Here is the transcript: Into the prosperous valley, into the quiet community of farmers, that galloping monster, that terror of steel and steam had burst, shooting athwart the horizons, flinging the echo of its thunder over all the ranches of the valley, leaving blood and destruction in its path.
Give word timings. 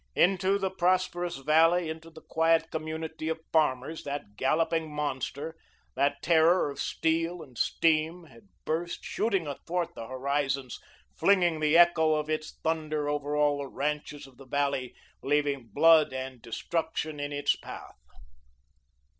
Into 0.15 0.57
the 0.57 0.71
prosperous 0.71 1.37
valley, 1.37 1.87
into 1.87 2.09
the 2.09 2.23
quiet 2.23 2.71
community 2.71 3.29
of 3.29 3.39
farmers, 3.53 4.03
that 4.03 4.35
galloping 4.35 4.91
monster, 4.91 5.55
that 5.95 6.23
terror 6.23 6.71
of 6.71 6.79
steel 6.79 7.43
and 7.43 7.55
steam 7.55 8.23
had 8.23 8.47
burst, 8.65 9.05
shooting 9.05 9.45
athwart 9.45 9.93
the 9.93 10.07
horizons, 10.07 10.79
flinging 11.15 11.59
the 11.59 11.77
echo 11.77 12.15
of 12.15 12.31
its 12.31 12.57
thunder 12.63 13.07
over 13.07 13.35
all 13.35 13.59
the 13.59 13.67
ranches 13.67 14.25
of 14.25 14.37
the 14.37 14.47
valley, 14.47 14.95
leaving 15.21 15.69
blood 15.71 16.11
and 16.11 16.41
destruction 16.41 17.19
in 17.19 17.31
its 17.31 17.55
path. 17.55 17.99